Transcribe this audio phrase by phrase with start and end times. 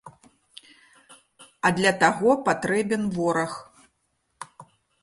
[1.69, 3.53] А для таго патрэбен вораг.